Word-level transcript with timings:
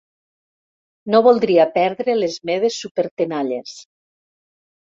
No 1.15 1.19
voldria 1.27 1.67
perdre 1.75 2.17
les 2.23 2.39
meves 2.51 2.81
súpertenalles. 2.87 3.79